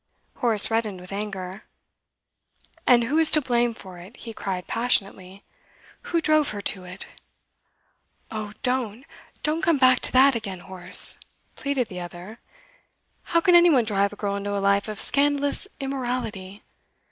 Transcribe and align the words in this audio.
Horace 0.37 0.71
reddened 0.71 0.99
with 0.99 1.11
anger. 1.11 1.65
'And 2.87 3.03
who 3.03 3.19
is 3.19 3.29
to 3.29 3.39
blame 3.39 3.71
for 3.75 3.99
it?' 3.99 4.17
he 4.17 4.33
cried 4.33 4.65
passionately. 4.65 5.43
'Who 6.09 6.19
drove 6.21 6.49
her 6.49 6.61
to 6.73 6.85
it?' 6.85 7.05
'Oh, 8.31 8.53
don't, 8.63 9.05
don't 9.43 9.61
come 9.61 9.77
back 9.77 9.99
to 9.99 10.11
that 10.13 10.33
again, 10.33 10.61
Horace!' 10.61 11.19
pleaded 11.55 11.87
the 11.87 11.99
other. 12.01 12.39
'How 13.25 13.41
can 13.41 13.53
any 13.53 13.69
one 13.69 13.85
drive 13.85 14.11
a 14.11 14.15
girl 14.15 14.35
into 14.35 14.57
a 14.57 14.57
life 14.57 14.87
of 14.87 14.99
scandalous 14.99 15.67
immorality? 15.79 16.63